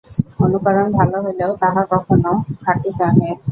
অনুকরণ 0.43 0.87
ভাল 0.97 1.11
হইলেও 1.23 1.51
তাহা 1.61 1.81
কখনও 1.91 2.33
খাঁটি 2.61 2.89
নহে। 2.99 3.29